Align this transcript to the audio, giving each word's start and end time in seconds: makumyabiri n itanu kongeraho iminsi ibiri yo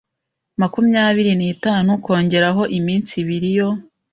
makumyabiri 0.61 1.31
n 1.35 1.41
itanu 1.53 1.89
kongeraho 2.03 2.63
iminsi 2.77 3.11
ibiri 3.23 3.49
yo 3.57 3.69